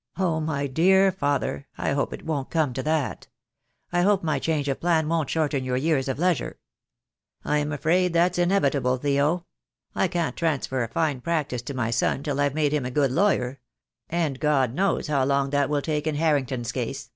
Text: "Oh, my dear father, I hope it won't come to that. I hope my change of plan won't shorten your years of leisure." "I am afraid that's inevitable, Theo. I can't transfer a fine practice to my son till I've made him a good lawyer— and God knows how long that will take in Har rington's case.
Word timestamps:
"Oh, 0.16 0.40
my 0.40 0.66
dear 0.68 1.12
father, 1.12 1.66
I 1.76 1.90
hope 1.92 2.14
it 2.14 2.24
won't 2.24 2.48
come 2.48 2.72
to 2.72 2.82
that. 2.84 3.26
I 3.92 4.00
hope 4.00 4.24
my 4.24 4.38
change 4.38 4.68
of 4.70 4.80
plan 4.80 5.06
won't 5.06 5.28
shorten 5.28 5.64
your 5.64 5.76
years 5.76 6.08
of 6.08 6.18
leisure." 6.18 6.58
"I 7.44 7.58
am 7.58 7.72
afraid 7.72 8.14
that's 8.14 8.38
inevitable, 8.38 8.96
Theo. 8.96 9.44
I 9.94 10.08
can't 10.08 10.34
transfer 10.34 10.82
a 10.82 10.88
fine 10.88 11.20
practice 11.20 11.60
to 11.60 11.74
my 11.74 11.90
son 11.90 12.22
till 12.22 12.40
I've 12.40 12.54
made 12.54 12.72
him 12.72 12.86
a 12.86 12.90
good 12.90 13.10
lawyer— 13.12 13.60
and 14.08 14.40
God 14.40 14.72
knows 14.72 15.08
how 15.08 15.26
long 15.26 15.50
that 15.50 15.68
will 15.68 15.82
take 15.82 16.06
in 16.06 16.16
Har 16.16 16.40
rington's 16.40 16.72
case. 16.72 17.10